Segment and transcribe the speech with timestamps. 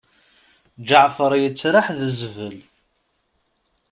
[0.87, 2.57] Ǧeɛfer yettraḥ d zbel.